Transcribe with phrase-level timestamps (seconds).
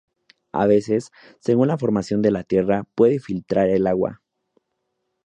[0.51, 4.19] A veces, según la formación de la tierra puede filtrar el agua.